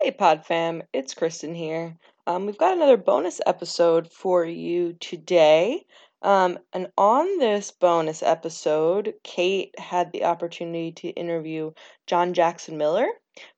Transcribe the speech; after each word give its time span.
Hey, 0.00 0.12
Pod 0.12 0.46
fam, 0.46 0.84
it's 0.92 1.12
Kristen 1.12 1.56
here. 1.56 1.96
Um, 2.24 2.46
we've 2.46 2.56
got 2.56 2.76
another 2.76 2.96
bonus 2.96 3.40
episode 3.44 4.08
for 4.08 4.44
you 4.44 4.92
today. 4.92 5.86
Um, 6.22 6.60
and 6.72 6.92
on 6.96 7.38
this 7.38 7.72
bonus 7.72 8.22
episode, 8.22 9.14
Kate 9.24 9.76
had 9.76 10.12
the 10.12 10.24
opportunity 10.24 10.92
to 10.92 11.08
interview 11.08 11.72
John 12.06 12.32
Jackson 12.32 12.78
Miller, 12.78 13.08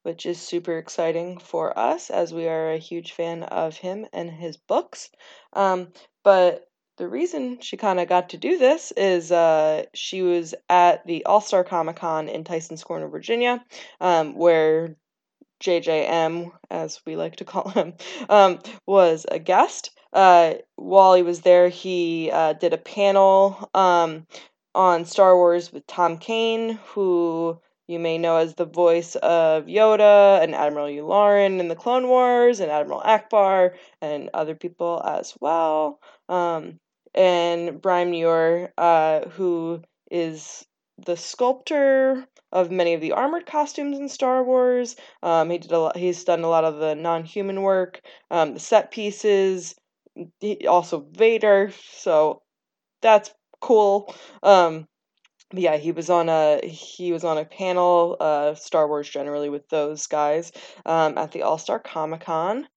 which 0.03 0.25
is 0.25 0.41
super 0.41 0.79
exciting 0.79 1.37
for 1.37 1.79
us 1.79 2.09
as 2.09 2.33
we 2.33 2.49
are 2.49 2.73
a 2.73 2.79
huge 2.79 3.13
fan 3.13 3.43
of 3.43 3.77
him 3.77 4.07
and 4.15 4.31
his 4.31 4.57
books. 4.57 5.11
Um, 5.53 5.89
but 6.25 6.71
the 6.97 7.07
reason 7.07 7.61
she 7.61 7.77
kind 7.77 8.01
of 8.01 8.09
got 8.09 8.31
to 8.31 8.39
do 8.39 8.57
this 8.57 8.93
is 8.93 9.31
uh, 9.31 9.85
she 9.93 10.23
was 10.23 10.55
at 10.71 11.07
the 11.07 11.27
All 11.27 11.43
Star 11.43 11.65
Comic 11.65 11.97
Con 11.97 12.31
in 12.31 12.45
Tyson's 12.45 12.83
Corner, 12.83 13.09
Virginia, 13.09 13.63
um, 14.01 14.35
where 14.35 14.97
JJM, 15.61 16.53
as 16.71 17.01
we 17.07 17.17
like 17.17 17.37
to 17.37 17.45
call 17.45 17.69
him, 17.69 17.95
um, 18.29 18.59
was 18.87 19.27
a 19.31 19.39
guest. 19.39 19.91
Uh, 20.13 20.55
while 20.77 21.15
he 21.15 21.23
was 21.23 21.43
there, 21.43 21.69
he 21.69 22.31
uh, 22.33 22.55
did 22.55 22.73
a 22.73 22.79
panel 22.79 23.71
um, 23.75 24.27
on 24.75 25.05
Star 25.05 25.37
Wars 25.37 25.73
with 25.73 25.87
Tom 25.87 26.19
Kane, 26.19 26.79
who 26.87 27.61
you 27.87 27.99
may 27.99 28.19
know 28.19 28.37
as 28.37 28.55
the 28.55 28.65
voice 28.65 29.17
of 29.17 29.67
Yoda 29.67 30.43
and 30.43 30.55
Admiral 30.55 30.87
Yularen 30.87 31.61
in 31.61 31.69
the 31.69 31.77
Clone 31.77 32.09
Wars, 32.09 32.61
and 32.61 32.71
Admiral 32.71 33.01
Ackbar 33.01 33.75
and 34.01 34.31
other 34.33 34.55
people 34.55 35.03
as 35.05 35.35
well. 35.41 36.01
Um, 36.29 36.79
and 37.15 37.81
Brian 37.81 38.11
Muir, 38.11 38.73
uh, 38.79 39.29
who 39.31 39.83
is 40.11 40.65
the 41.05 41.17
sculptor 41.17 42.27
of 42.53 42.71
many 42.71 42.95
of 42.95 43.01
the 43.01 43.13
armored 43.13 43.47
costumes 43.47 43.99
in 43.99 44.09
Star 44.09 44.43
Wars. 44.45 44.97
Um, 45.23 45.51
he 45.51 45.59
did 45.59 45.73
a 45.73 45.79
lot, 45.79 45.97
he's 45.97 46.25
done 46.25 46.43
a 46.43 46.49
lot 46.49 46.65
of 46.65 46.79
the 46.79 46.95
non-human 46.95 47.63
work, 47.63 48.01
um, 48.31 48.55
the 48.55 48.61
set 48.61 48.91
pieces, 48.91 49.75
he, 50.41 50.67
also 50.67 51.07
Vader. 51.13 51.73
So 51.93 52.43
that's 53.03 53.33
cool. 53.61 54.15
Um, 54.43 54.87
yeah, 55.53 55.77
he 55.77 55.93
was 55.93 56.11
on 56.11 56.29
a 56.29 56.61
he 56.67 57.13
was 57.13 57.25
on 57.25 57.39
a 57.39 57.45
panel, 57.45 58.17
uh, 58.21 58.55
Star 58.55 58.87
Wars 58.87 59.09
generally 59.09 59.49
with 59.49 59.69
those 59.69 60.07
guys 60.07 60.53
um, 60.87 61.19
at 61.19 61.33
the 61.33 61.43
All 61.43 61.59
Star 61.59 61.79
Comic 61.81 62.23
Con. 62.23 62.69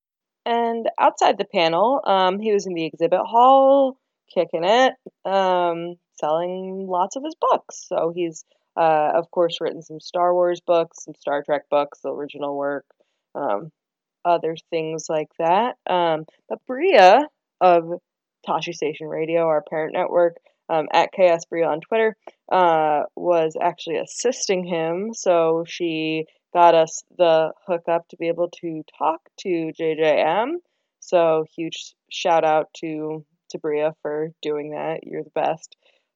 And 0.45 0.89
outside 0.99 1.37
the 1.37 1.45
panel, 1.45 2.01
um, 2.05 2.39
he 2.39 2.51
was 2.51 2.65
in 2.65 2.73
the 2.73 2.85
exhibit 2.85 3.21
hall, 3.21 3.97
kicking 4.33 4.63
it, 4.63 4.93
um, 5.23 5.95
selling 6.19 6.85
lots 6.89 7.15
of 7.15 7.23
his 7.23 7.35
books. 7.39 7.85
So 7.87 8.11
he's, 8.13 8.43
uh, 8.75 9.11
of 9.15 9.29
course, 9.31 9.61
written 9.61 9.81
some 9.81 9.99
Star 9.99 10.33
Wars 10.33 10.61
books, 10.65 11.05
some 11.05 11.15
Star 11.15 11.43
Trek 11.43 11.63
books, 11.69 11.99
the 12.01 12.09
original 12.09 12.55
work, 12.55 12.85
um, 13.35 13.71
other 14.25 14.55
things 14.69 15.07
like 15.09 15.29
that. 15.39 15.75
Um, 15.87 16.25
but 16.49 16.59
Bria 16.65 17.27
of 17.61 17.83
Tosche 18.47 18.73
Station 18.73 19.07
Radio, 19.07 19.43
our 19.47 19.63
parent 19.69 19.93
network, 19.93 20.37
um, 20.69 20.87
at 20.91 21.11
KS 21.11 21.45
Bria 21.45 21.67
on 21.67 21.81
Twitter, 21.81 22.15
uh, 22.51 23.03
was 23.15 23.55
actually 23.59 23.97
assisting 23.97 24.63
him. 24.63 25.13
So 25.13 25.65
she 25.67 26.25
got 26.53 26.75
us 26.75 27.03
the 27.17 27.51
hookup 27.67 28.07
to 28.09 28.17
be 28.17 28.27
able 28.27 28.49
to 28.61 28.83
talk 28.97 29.21
to 29.41 29.71
JJM. 29.79 30.55
So 30.99 31.45
huge 31.55 31.93
shout 32.09 32.45
out 32.45 32.67
to 32.77 33.25
to 33.49 33.59
Bria 33.59 33.93
for 34.01 34.29
doing 34.41 34.71
that. 34.71 35.01
You're 35.03 35.23
the 35.23 35.29
best. 35.31 35.75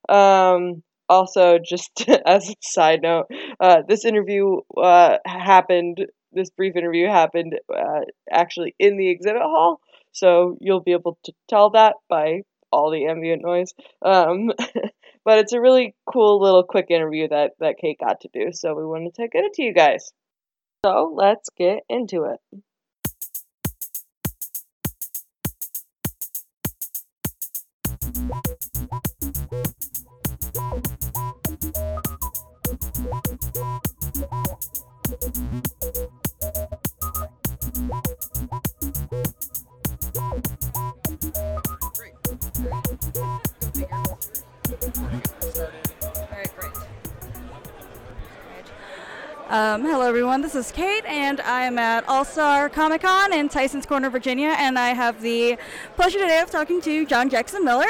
Um, 0.09 0.81
also, 1.09 1.57
just 1.59 2.07
as 2.25 2.49
a 2.49 2.55
side 2.61 3.01
note, 3.01 3.27
uh, 3.59 3.81
this 3.87 4.05
interview 4.05 4.57
uh, 4.81 5.17
happened. 5.25 6.05
This 6.33 6.49
brief 6.49 6.75
interview 6.75 7.07
happened 7.07 7.55
uh, 7.73 8.01
actually 8.31 8.75
in 8.79 8.97
the 8.97 9.09
exhibit 9.09 9.41
hall, 9.41 9.79
so 10.11 10.57
you'll 10.59 10.81
be 10.81 10.91
able 10.91 11.17
to 11.23 11.33
tell 11.49 11.71
that 11.71 11.95
by 12.09 12.41
all 12.71 12.91
the 12.91 13.05
ambient 13.07 13.41
noise. 13.43 13.73
Um, 14.03 14.51
but 15.25 15.39
it's 15.39 15.53
a 15.53 15.61
really 15.61 15.95
cool 16.11 16.41
little 16.41 16.63
quick 16.63 16.87
interview 16.89 17.29
that 17.29 17.51
that 17.59 17.77
Kate 17.79 17.99
got 17.99 18.21
to 18.21 18.29
do, 18.33 18.51
so 18.51 18.75
we 18.75 18.85
wanted 18.85 19.15
to 19.15 19.27
get 19.27 19.45
it 19.45 19.53
to 19.53 19.63
you 19.63 19.73
guys. 19.73 20.11
So 20.85 21.13
let's 21.15 21.49
get 21.57 21.79
into 21.89 22.25
it. 22.25 22.39
Um, 49.49 49.83
hello, 49.83 50.01
everyone. 50.01 50.41
This 50.41 50.55
is 50.55 50.73
Kate, 50.73 51.05
and 51.05 51.39
I 51.39 51.61
am 51.61 51.79
at 51.79 52.03
All 52.09 52.25
Star 52.25 52.67
Comic 52.67 53.03
Con 53.03 53.31
in 53.31 53.47
Tyson's 53.47 53.85
Corner, 53.85 54.09
Virginia, 54.09 54.53
and 54.57 54.77
I 54.77 54.89
have 54.89 55.21
the 55.21 55.57
pleasure 55.95 56.19
today 56.19 56.41
of 56.41 56.51
talking 56.51 56.81
to 56.81 57.05
John 57.05 57.29
Jackson 57.29 57.63
Miller, 57.63 57.85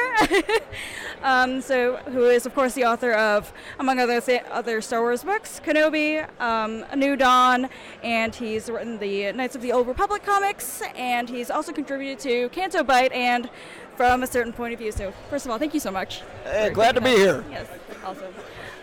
um, 1.23 1.59
so 1.61 1.95
who 2.11 2.25
is, 2.25 2.45
of 2.45 2.53
course, 2.53 2.75
the 2.75 2.85
author 2.85 3.11
of, 3.13 3.51
among 3.79 3.99
other 3.99 4.21
th- 4.21 4.43
other 4.51 4.81
Star 4.81 5.01
Wars 5.01 5.23
books, 5.23 5.59
Kenobi, 5.65 6.29
um, 6.39 6.85
A 6.91 6.95
New 6.95 7.15
Dawn, 7.15 7.69
and 8.03 8.35
he's 8.35 8.69
written 8.69 8.99
the 8.99 9.31
Knights 9.31 9.55
of 9.55 9.63
the 9.63 9.71
Old 9.71 9.87
Republic 9.87 10.23
comics, 10.23 10.83
and 10.95 11.27
he's 11.27 11.49
also 11.49 11.71
contributed 11.73 12.19
to 12.19 12.49
Canto 12.49 12.83
Bight 12.83 13.11
and 13.13 13.49
from 13.95 14.21
a 14.21 14.27
certain 14.27 14.53
point 14.53 14.73
of 14.73 14.79
view. 14.79 14.91
So, 14.91 15.11
first 15.31 15.45
of 15.45 15.51
all, 15.51 15.57
thank 15.57 15.73
you 15.73 15.79
so 15.79 15.89
much. 15.89 16.21
Hey, 16.43 16.69
glad 16.69 16.93
to 16.93 17.01
be 17.01 17.15
here. 17.15 17.43
Yes, 17.49 17.67
awesome. 18.05 18.31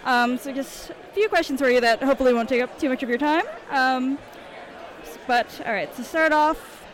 Um, 0.04 0.38
so 0.38 0.52
just 0.52 0.90
a 0.90 0.94
few 1.14 1.28
questions 1.28 1.60
for 1.60 1.70
you 1.70 1.80
that 1.80 2.02
hopefully 2.02 2.34
won't 2.34 2.48
take 2.48 2.62
up 2.62 2.78
too 2.78 2.88
much 2.88 3.02
of 3.02 3.08
your 3.08 3.18
time. 3.18 3.44
Um, 3.70 4.18
but 5.26 5.46
all 5.64 5.72
right, 5.72 5.94
to 5.96 6.04
start 6.04 6.32
off, 6.32 6.84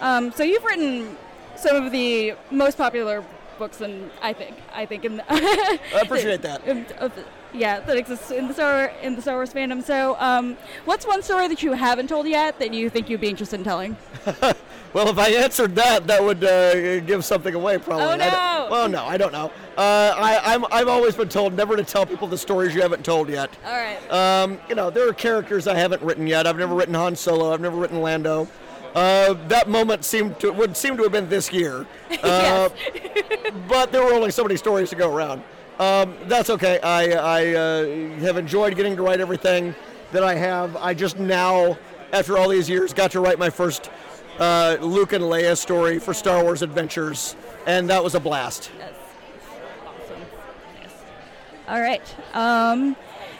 um, 0.00 0.32
so 0.32 0.44
you've 0.44 0.64
written 0.64 1.16
some 1.56 1.76
of 1.76 1.90
the 1.92 2.34
most 2.50 2.78
popular 2.78 3.24
books, 3.58 3.80
and 3.80 4.10
I 4.22 4.32
think 4.32 4.56
I 4.72 4.86
think 4.86 5.04
in 5.04 5.16
the 5.16 5.24
I 5.28 6.00
appreciate 6.02 6.42
that. 6.42 6.62
yeah, 7.52 7.80
that 7.80 7.96
exists 7.96 8.30
in 8.30 8.48
the 8.48 8.54
Star 8.54 8.92
in 9.02 9.16
the 9.16 9.22
Star 9.22 9.36
Wars 9.36 9.52
fandom. 9.52 9.82
So, 9.82 10.16
um, 10.18 10.56
what's 10.84 11.06
one 11.06 11.22
story 11.22 11.48
that 11.48 11.62
you 11.62 11.72
haven't 11.72 12.08
told 12.08 12.26
yet 12.26 12.58
that 12.58 12.72
you 12.72 12.90
think 12.90 13.08
you'd 13.08 13.20
be 13.20 13.28
interested 13.28 13.60
in 13.60 13.64
telling? 13.64 13.96
well, 14.92 15.08
if 15.08 15.18
I 15.18 15.30
answered 15.30 15.74
that, 15.76 16.06
that 16.06 16.22
would 16.22 16.44
uh, 16.44 17.00
give 17.00 17.24
something 17.24 17.54
away, 17.54 17.78
probably. 17.78 18.04
Oh 18.04 18.16
no! 18.16 18.53
Well, 18.70 18.88
no, 18.88 19.04
I 19.04 19.16
don't 19.16 19.32
know. 19.32 19.50
Uh, 19.76 20.14
I, 20.16 20.54
I'm, 20.54 20.64
I've 20.70 20.88
always 20.88 21.14
been 21.14 21.28
told 21.28 21.54
never 21.54 21.76
to 21.76 21.84
tell 21.84 22.06
people 22.06 22.28
the 22.28 22.38
stories 22.38 22.74
you 22.74 22.82
haven't 22.82 23.04
told 23.04 23.28
yet. 23.28 23.50
All 23.64 23.72
right. 23.72 24.10
Um, 24.10 24.58
you 24.68 24.74
know, 24.74 24.90
there 24.90 25.08
are 25.08 25.12
characters 25.12 25.66
I 25.66 25.74
haven't 25.74 26.02
written 26.02 26.26
yet. 26.26 26.46
I've 26.46 26.58
never 26.58 26.74
written 26.74 26.94
Han 26.94 27.16
Solo. 27.16 27.52
I've 27.52 27.60
never 27.60 27.76
written 27.76 28.00
Lando. 28.00 28.48
Uh, 28.94 29.34
that 29.48 29.68
moment 29.68 30.04
seemed 30.04 30.38
to 30.38 30.52
would 30.52 30.76
seem 30.76 30.96
to 30.96 31.02
have 31.02 31.10
been 31.10 31.28
this 31.28 31.52
year, 31.52 31.84
uh, 32.22 32.68
but 33.68 33.90
there 33.90 34.04
were 34.04 34.14
only 34.14 34.30
so 34.30 34.44
many 34.44 34.56
stories 34.56 34.88
to 34.90 34.96
go 34.96 35.14
around. 35.14 35.42
Um, 35.80 36.16
that's 36.26 36.50
okay. 36.50 36.78
I, 36.80 37.10
I 37.10 37.54
uh, 37.54 37.86
have 38.20 38.36
enjoyed 38.36 38.76
getting 38.76 38.94
to 38.94 39.02
write 39.02 39.20
everything 39.20 39.74
that 40.12 40.22
I 40.22 40.36
have. 40.36 40.76
I 40.76 40.94
just 40.94 41.18
now, 41.18 41.76
after 42.12 42.38
all 42.38 42.48
these 42.48 42.68
years, 42.68 42.94
got 42.94 43.10
to 43.12 43.20
write 43.20 43.40
my 43.40 43.50
first 43.50 43.90
uh, 44.38 44.76
Luke 44.80 45.12
and 45.12 45.24
Leia 45.24 45.56
story 45.56 45.98
for 45.98 46.14
Star 46.14 46.42
Wars 46.42 46.62
Adventures, 46.62 47.36
and 47.66 47.88
that 47.90 48.02
was 48.02 48.14
a 48.14 48.20
blast. 48.20 48.70
Yes. 48.78 48.94
Awesome. 49.86 50.22
Yes. 50.82 50.92
All 51.68 51.80
right. 51.80 52.14
Um, 52.34 52.96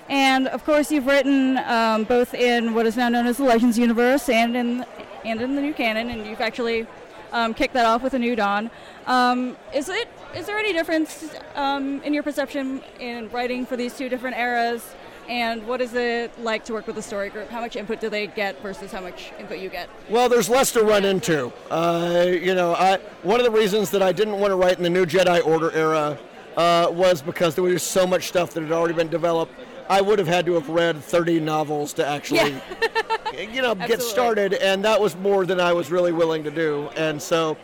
and 0.09 0.49
of 0.49 0.65
course, 0.65 0.91
you've 0.93 1.07
written 1.07 1.59
um, 1.59 2.05
both 2.05 2.35
in 2.35 2.75
what 2.75 2.87
is 2.87 2.97
now 2.97 3.09
known 3.09 3.27
as 3.27 3.39
the 3.39 3.45
Legends 3.45 3.79
universe 3.79 4.29
and 4.29 4.57
in 4.57 4.87
and 5.25 5.41
in 5.41 5.57
the 5.57 5.63
new 5.63 5.73
canon, 5.73 6.11
and 6.11 6.27
you've 6.27 6.41
actually 6.41 6.87
um, 7.33 7.55
kicked 7.55 7.75
that 7.75 7.87
off 7.87 8.03
with 8.03 8.15
a 8.15 8.19
new 8.19 8.37
Dawn. 8.37 8.71
Um, 9.07 9.57
is 9.75 9.89
it 9.89 10.09
is 10.35 10.47
there 10.47 10.59
any 10.59 10.73
difference 10.73 11.35
um, 11.55 12.03
in 12.03 12.13
your 12.13 12.23
perception 12.23 12.83
in 13.01 13.31
writing 13.31 13.67
for 13.67 13.77
these 13.77 13.97
two 13.97 14.09
different 14.09 14.37
eras? 14.37 14.95
And 15.29 15.67
what 15.67 15.81
is 15.81 15.95
it 15.95 16.39
like 16.41 16.65
to 16.67 16.73
work 16.73 16.87
with 16.87 16.99
a 16.99 17.03
story 17.03 17.31
group? 17.31 17.49
How 17.49 17.61
much 17.61 17.77
input 17.77 18.01
do 18.01 18.09
they 18.09 18.27
get 18.27 18.61
versus 18.63 18.93
how 18.93 19.01
much 19.01 19.33
input 19.39 19.59
you 19.59 19.71
get? 19.71 19.89
Well, 20.11 20.29
there's 20.29 20.49
less 20.49 20.73
to 20.73 20.83
run 20.83 21.05
into. 21.05 21.53
Uh, 21.71 22.27
you 22.29 22.55
know, 22.55 22.75
I, 22.75 22.99
one 23.23 23.41
of 23.41 23.45
the 23.45 23.51
reasons 23.51 23.91
that 23.93 24.03
I 24.03 24.13
didn't 24.13 24.39
want 24.39 24.51
to 24.51 24.57
write 24.57 24.77
in 24.77 24.83
the 24.83 24.91
new 24.91 25.07
Jedi 25.07 25.45
Order 25.47 25.73
era 25.73 26.19
uh, 26.57 26.89
was 26.91 27.23
because 27.23 27.55
there 27.55 27.65
was 27.65 27.83
so 27.83 28.07
much 28.07 28.29
stuff 28.29 28.53
that 28.55 28.63
had 28.63 28.73
already 28.73 28.95
been 28.95 29.09
developed. 29.09 29.53
I 29.89 30.01
would 30.01 30.19
have 30.19 30.29
had 30.29 30.47
to 30.47 30.55
have 30.55 30.69
read 30.69 31.03
30 31.03 31.41
novels 31.41 31.93
to 31.95 32.07
actually, 32.07 32.39
yeah. 32.39 33.41
you 33.53 33.63
know, 33.63 33.75
get 33.87 34.03
started, 34.03 34.55
and 34.55 34.85
that 34.85 35.01
was 35.01 35.17
more 35.17 35.47
than 35.47 35.61
I 35.61 35.73
was 35.73 35.91
really 35.91 36.13
willing 36.13 36.45
to 36.45 36.51
do. 36.51 36.89
And 36.97 37.21
so, 37.21 37.57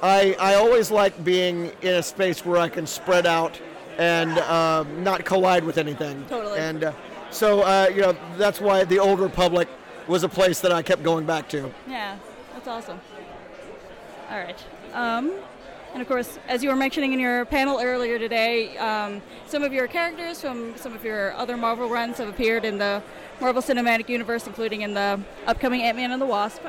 I 0.00 0.36
I 0.38 0.54
always 0.54 0.90
like 0.90 1.24
being 1.24 1.72
in 1.82 1.94
a 1.94 2.02
space 2.02 2.44
where 2.44 2.58
I 2.58 2.68
can 2.68 2.86
spread 2.86 3.26
out 3.26 3.60
and 3.98 4.38
um, 4.38 5.02
not 5.04 5.24
collide 5.24 5.64
with 5.64 5.76
anything. 5.76 6.24
Totally. 6.28 6.58
And 6.58 6.84
uh, 6.84 6.92
so 7.30 7.62
uh, 7.62 7.90
you 7.94 8.00
know 8.00 8.16
that's 8.36 8.60
why 8.60 8.84
the 8.84 8.98
Old 8.98 9.20
Republic 9.20 9.68
was 10.06 10.24
a 10.24 10.28
place 10.28 10.60
that 10.60 10.72
I 10.72 10.82
kept 10.82 11.02
going 11.02 11.26
back 11.26 11.48
to. 11.50 11.70
Yeah, 11.86 12.16
that's 12.54 12.68
awesome. 12.68 13.00
All 14.30 14.38
right. 14.38 14.64
Um, 14.94 15.32
and 15.92 16.02
of 16.02 16.08
course, 16.08 16.38
as 16.48 16.62
you 16.62 16.68
were 16.68 16.76
mentioning 16.76 17.12
in 17.12 17.20
your 17.20 17.44
panel 17.46 17.80
earlier 17.80 18.18
today, 18.18 18.76
um, 18.78 19.22
some 19.46 19.62
of 19.62 19.72
your 19.72 19.86
characters 19.88 20.40
from 20.40 20.76
some 20.76 20.94
of 20.94 21.04
your 21.04 21.32
other 21.34 21.56
Marvel 21.56 21.88
runs 21.88 22.18
have 22.18 22.28
appeared 22.28 22.64
in 22.64 22.78
the 22.78 23.02
Marvel 23.40 23.62
Cinematic 23.62 24.08
Universe, 24.08 24.46
including 24.46 24.82
in 24.82 24.94
the 24.94 25.20
upcoming 25.46 25.82
Ant 25.82 25.96
Man 25.96 26.12
and 26.12 26.20
the 26.20 26.26
Wasp. 26.26 26.62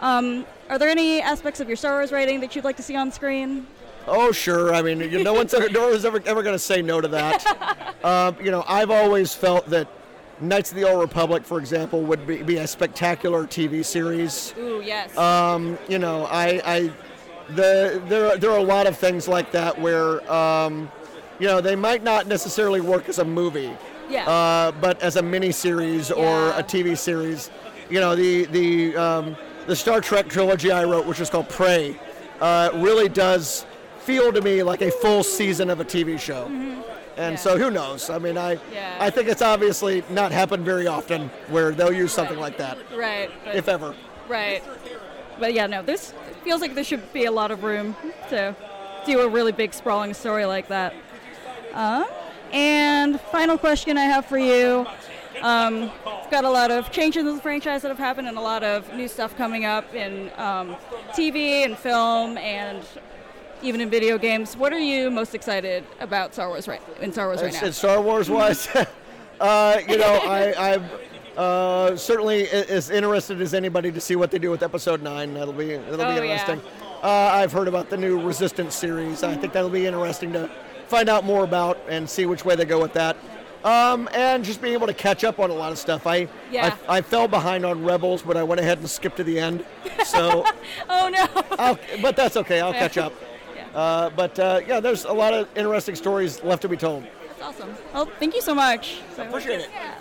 Um, 0.00 0.44
are 0.68 0.78
there 0.78 0.88
any 0.88 1.22
aspects 1.22 1.60
of 1.60 1.68
your 1.68 1.76
Star 1.76 1.92
Wars 1.92 2.12
writing 2.12 2.40
that 2.40 2.54
you'd 2.54 2.64
like 2.64 2.76
to 2.76 2.82
see 2.82 2.96
on 2.96 3.10
screen? 3.12 3.66
Oh, 4.06 4.32
sure. 4.32 4.74
I 4.74 4.82
mean, 4.82 5.00
you, 5.00 5.22
no 5.22 5.32
one's 5.32 5.52
ever, 5.54 5.68
no 5.68 5.88
one's 5.90 6.04
ever, 6.04 6.22
ever 6.26 6.42
going 6.42 6.54
to 6.54 6.58
say 6.58 6.82
no 6.82 7.00
to 7.00 7.08
that. 7.08 7.94
um, 8.04 8.36
you 8.42 8.50
know, 8.50 8.64
I've 8.68 8.90
always 8.90 9.34
felt 9.34 9.68
that 9.70 9.88
Knights 10.40 10.70
of 10.70 10.76
the 10.76 10.84
Old 10.84 11.00
Republic, 11.00 11.44
for 11.44 11.58
example, 11.58 12.02
would 12.02 12.26
be, 12.26 12.42
be 12.42 12.58
a 12.58 12.66
spectacular 12.66 13.44
TV 13.46 13.84
series. 13.84 14.54
Ooh, 14.58 14.82
yes. 14.84 15.16
Um, 15.16 15.78
you 15.88 15.98
know, 15.98 16.26
I, 16.26 16.60
I 16.64 16.92
the 17.54 18.02
there 18.08 18.36
there 18.36 18.50
are 18.50 18.58
a 18.58 18.62
lot 18.62 18.86
of 18.88 18.98
things 18.98 19.28
like 19.28 19.52
that 19.52 19.80
where 19.80 20.30
um, 20.32 20.90
you 21.38 21.46
know 21.46 21.60
they 21.60 21.76
might 21.76 22.02
not 22.02 22.26
necessarily 22.26 22.80
work 22.80 23.08
as 23.08 23.18
a 23.18 23.24
movie, 23.24 23.70
yeah. 24.10 24.28
uh, 24.28 24.72
but 24.72 25.00
as 25.00 25.16
a 25.16 25.22
mini 25.22 25.52
series 25.52 26.10
or 26.10 26.24
Yeah. 26.24 26.58
a 26.58 26.62
TV 26.62 26.98
series. 26.98 27.50
You 27.88 28.00
know, 28.00 28.14
the 28.16 28.44
the 28.46 28.96
um, 28.96 29.36
the 29.66 29.76
Star 29.76 30.00
Trek 30.00 30.28
trilogy 30.28 30.70
I 30.70 30.84
wrote, 30.84 31.06
which 31.06 31.20
is 31.20 31.30
called 31.30 31.48
Prey, 31.48 31.98
uh, 32.40 32.70
really 32.74 33.08
does 33.08 33.64
feel 34.06 34.32
to 34.32 34.40
me 34.40 34.62
like 34.62 34.82
a 34.82 34.90
full 34.90 35.22
season 35.24 35.68
of 35.68 35.80
a 35.80 35.84
TV 35.84 36.18
show. 36.18 36.44
And 36.46 36.54
Mm-hmm. 36.56 37.18
Yeah. 37.18 37.34
so 37.36 37.58
who 37.58 37.70
knows? 37.70 38.08
I 38.08 38.18
mean, 38.18 38.38
I 38.38 38.58
Yeah. 38.72 38.96
I 39.00 39.10
think 39.10 39.28
it's 39.28 39.42
obviously 39.42 40.04
not 40.10 40.30
happened 40.32 40.64
very 40.64 40.86
often 40.86 41.28
where 41.48 41.72
they'll 41.72 41.92
use 41.92 42.12
something 42.12 42.38
like 42.38 42.56
that, 42.58 42.78
right. 42.96 43.30
But, 43.44 43.56
if 43.56 43.68
ever. 43.68 43.94
right. 44.28 44.62
But 45.40 45.52
yeah, 45.54 45.66
no, 45.66 45.82
this 45.82 46.14
feels 46.44 46.60
like 46.60 46.74
there 46.74 46.84
should 46.84 47.12
be 47.12 47.24
a 47.26 47.32
lot 47.32 47.50
of 47.50 47.62
room 47.64 47.96
to 48.30 48.54
do 49.06 49.20
a 49.20 49.28
really 49.28 49.52
big, 49.52 49.74
sprawling 49.74 50.14
story 50.14 50.46
like 50.46 50.68
that. 50.68 50.94
Um, 51.74 52.06
and 52.52 53.20
final 53.32 53.58
question 53.58 53.98
I 53.98 54.04
have 54.04 54.24
for 54.26 54.38
you. 54.38 54.86
Um, 55.42 55.80
we've 55.82 56.30
got 56.30 56.44
a 56.44 56.50
lot 56.50 56.70
of 56.70 56.90
changes 56.90 57.26
in 57.26 57.34
the 57.36 57.42
franchise 57.42 57.82
that 57.82 57.88
have 57.88 57.98
happened 57.98 58.28
and 58.28 58.38
a 58.38 58.40
lot 58.40 58.62
of 58.62 58.90
new 58.94 59.08
stuff 59.08 59.36
coming 59.36 59.64
up 59.66 59.92
in 59.94 60.30
um, 60.38 60.76
TV 61.12 61.64
and 61.66 61.76
film 61.76 62.38
and 62.38 62.82
even 63.62 63.80
in 63.80 63.90
video 63.90 64.18
games. 64.18 64.56
What 64.56 64.72
are 64.72 64.78
you 64.78 65.10
most 65.10 65.34
excited 65.34 65.84
about 66.00 66.32
Star 66.32 66.48
Wars 66.48 66.68
right 66.68 66.80
in 67.00 67.12
Star 67.12 67.26
Wars 67.26 67.42
right 67.42 67.52
now? 67.52 67.70
Star 67.70 68.00
Wars 68.00 68.28
wise. 68.30 68.68
uh, 69.40 69.80
you 69.88 69.96
know, 69.98 70.20
I, 70.24 70.74
I'm 70.74 70.84
uh, 71.36 71.96
certainly 71.96 72.48
as 72.48 72.90
interested 72.90 73.40
as 73.40 73.54
anybody 73.54 73.92
to 73.92 74.00
see 74.00 74.16
what 74.16 74.30
they 74.30 74.38
do 74.38 74.50
with 74.50 74.62
Episode 74.62 75.02
Nine. 75.02 75.34
That'll 75.34 75.52
be 75.52 75.76
that'll 75.76 76.00
Oh, 76.02 76.20
be 76.20 76.26
yeah. 76.26 76.32
interesting. 76.32 76.60
Uh, 77.02 77.08
I've 77.08 77.52
heard 77.52 77.68
about 77.68 77.90
the 77.90 77.96
new 77.96 78.20
Resistance 78.24 78.74
series. 78.74 79.22
I 79.22 79.34
think 79.36 79.52
that'll 79.52 79.70
be 79.70 79.86
interesting 79.86 80.32
to 80.32 80.50
find 80.88 81.08
out 81.08 81.24
more 81.24 81.44
about 81.44 81.78
and 81.88 82.08
see 82.08 82.26
which 82.26 82.44
way 82.44 82.56
they 82.56 82.64
go 82.64 82.80
with 82.80 82.92
that. 82.94 83.16
Um, 83.64 84.08
and 84.14 84.44
just 84.44 84.62
being 84.62 84.74
able 84.74 84.86
to 84.86 84.94
catch 84.94 85.24
up 85.24 85.40
on 85.40 85.50
a 85.50 85.52
lot 85.52 85.72
of 85.72 85.78
stuff. 85.78 86.06
I, 86.06 86.28
Yeah. 86.52 86.76
I 86.88 86.98
I 86.98 87.00
fell 87.02 87.26
behind 87.26 87.66
on 87.66 87.84
Rebels, 87.84 88.22
but 88.22 88.36
I 88.36 88.42
went 88.44 88.60
ahead 88.60 88.78
and 88.78 88.88
skipped 88.88 89.16
to 89.16 89.24
the 89.24 89.40
end. 89.40 89.64
So, 90.04 90.44
oh 90.88 91.08
no! 91.08 91.26
I'll, 91.58 91.78
but 92.00 92.14
that's 92.16 92.36
okay. 92.36 92.60
I'll 92.60 92.72
catch 92.84 92.96
up. 92.96 93.12
Yeah. 93.76 93.82
Uh, 93.82 94.10
but 94.10 94.38
uh, 94.38 94.60
yeah, 94.66 94.80
there's 94.80 95.04
a 95.04 95.12
lot 95.12 95.34
of 95.34 95.48
interesting 95.56 95.94
stories 95.94 96.42
left 96.42 96.62
to 96.62 96.68
be 96.68 96.76
told. 96.76 97.04
That's 97.28 97.42
awesome. 97.42 97.74
Well, 97.92 98.08
thank 98.18 98.34
you 98.34 98.40
so 98.40 98.54
much. 98.54 99.00
So- 99.14 99.28
Appreciate 99.28 99.60
it. 99.60 99.70
Yeah. 99.72 99.94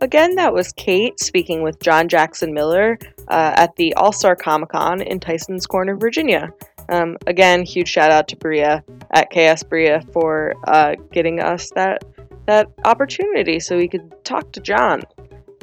Again, 0.00 0.36
that 0.36 0.54
was 0.54 0.70
Kate 0.72 1.18
speaking 1.18 1.62
with 1.62 1.80
John 1.80 2.08
Jackson 2.08 2.54
Miller 2.54 2.98
uh, 3.26 3.54
at 3.56 3.74
the 3.74 3.92
All 3.94 4.12
Star 4.12 4.36
Comic 4.36 4.68
Con 4.68 5.02
in 5.02 5.18
Tyson's 5.18 5.66
Corner, 5.66 5.96
Virginia. 5.96 6.52
Um, 6.88 7.16
again, 7.26 7.64
huge 7.64 7.88
shout 7.88 8.12
out 8.12 8.28
to 8.28 8.36
Bria 8.36 8.84
at 9.10 9.28
KS 9.30 9.64
Bria 9.64 10.00
for 10.12 10.54
uh, 10.68 10.94
getting 11.10 11.40
us 11.40 11.70
that 11.74 12.04
that 12.46 12.68
opportunity 12.84 13.58
so 13.60 13.76
we 13.76 13.88
could 13.88 14.24
talk 14.24 14.52
to 14.52 14.60
John. 14.60 15.02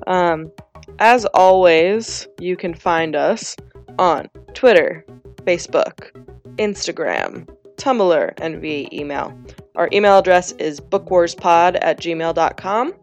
Um, 0.05 0.51
as 0.99 1.25
always, 1.33 2.27
you 2.39 2.55
can 2.57 2.73
find 2.75 3.15
us 3.15 3.55
on 3.97 4.29
Twitter, 4.53 5.03
Facebook, 5.45 6.11
Instagram, 6.57 7.47
Tumblr, 7.77 8.33
and 8.37 8.61
via 8.61 8.87
email. 8.91 9.37
Our 9.75 9.89
email 9.91 10.17
address 10.17 10.53
is 10.53 10.79
bookwarspod 10.79 11.77
at 11.81 11.99
gmail.com. 11.99 12.93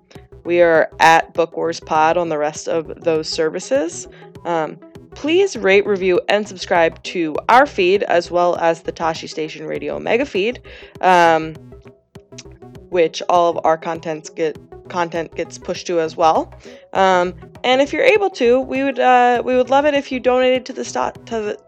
We 0.44 0.60
are 0.60 0.90
at 0.98 1.34
Book 1.34 1.56
Wars 1.56 1.80
Pod 1.80 2.16
on 2.16 2.28
the 2.28 2.38
rest 2.38 2.68
of 2.68 3.02
those 3.02 3.28
services. 3.28 4.08
Um, 4.44 4.78
please 5.14 5.56
rate, 5.56 5.86
review, 5.86 6.20
and 6.28 6.46
subscribe 6.48 7.00
to 7.04 7.36
our 7.48 7.66
feed 7.66 8.02
as 8.04 8.30
well 8.30 8.56
as 8.56 8.82
the 8.82 8.92
Tosche 8.92 9.28
Station 9.28 9.66
Radio 9.66 9.98
Mega 9.98 10.26
feed, 10.26 10.62
um, 11.00 11.54
which 12.90 13.22
all 13.28 13.56
of 13.56 13.64
our 13.64 13.78
contents 13.78 14.28
get 14.30 14.58
content 14.88 15.34
gets 15.34 15.58
pushed 15.58 15.86
to 15.86 16.00
as 16.00 16.16
well. 16.16 16.52
Um, 16.92 17.34
and 17.64 17.80
if 17.80 17.92
you're 17.92 18.04
able 18.04 18.30
to, 18.30 18.60
we 18.60 18.82
would 18.82 18.98
uh, 18.98 19.42
we 19.44 19.56
would 19.56 19.70
love 19.70 19.86
it 19.86 19.94
if 19.94 20.10
you 20.10 20.20
donated 20.20 20.66
to 20.66 20.72
the 20.72 20.84
to 20.84 21.40
the 21.40 21.58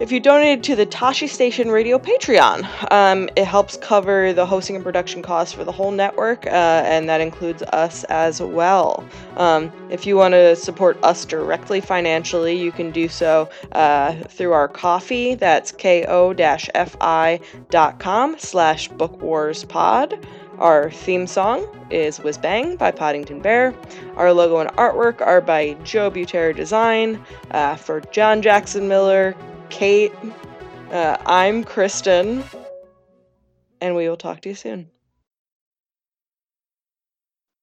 if 0.00 0.10
you 0.12 0.20
donated 0.20 0.64
to 0.64 0.76
the 0.76 0.86
Tosche 0.86 1.28
Station 1.28 1.70
Radio 1.70 1.98
Patreon. 1.98 2.66
Um, 2.90 3.28
it 3.36 3.44
helps 3.44 3.76
cover 3.76 4.32
the 4.32 4.46
hosting 4.46 4.76
and 4.76 4.84
production 4.84 5.22
costs 5.22 5.52
for 5.52 5.64
the 5.64 5.72
whole 5.72 5.90
network, 5.90 6.46
uh, 6.46 6.50
and 6.84 7.08
that 7.08 7.20
includes 7.20 7.62
us 7.62 8.04
as 8.04 8.40
well. 8.40 9.04
Um, 9.36 9.72
if 9.90 10.06
you 10.06 10.16
want 10.16 10.32
to 10.32 10.56
support 10.56 10.98
us 11.02 11.24
directly 11.24 11.80
financially, 11.80 12.56
you 12.56 12.72
can 12.72 12.90
do 12.90 13.08
so 13.08 13.48
uh, 13.72 14.14
through 14.28 14.52
our 14.52 14.68
Ko-fi. 14.68 15.34
That's 15.34 15.72
ko-fi.com 15.72 16.08
slash 18.38 18.88
bookwarspod. 18.90 20.24
Our 20.60 20.90
theme 20.90 21.26
song 21.26 21.66
is 21.88 22.20
Whiz 22.20 22.36
Bang 22.36 22.76
by 22.76 22.90
Poddington 22.90 23.40
Bear. 23.40 23.74
Our 24.16 24.30
logo 24.30 24.58
and 24.58 24.68
artwork 24.72 25.22
are 25.22 25.40
by 25.40 25.72
Joe 25.84 26.10
Butera 26.10 26.54
Design. 26.54 27.24
Uh, 27.50 27.76
for 27.76 28.02
John 28.12 28.42
Jackson 28.42 28.86
Miller, 28.86 29.34
Kate, 29.70 30.12
uh, 30.90 31.16
I'm 31.26 31.64
Kristen, 31.64 32.44
and 33.80 33.94
we 33.94 34.08
will 34.08 34.16
talk 34.16 34.42
to 34.42 34.48
you 34.50 34.54
soon. 34.54 34.90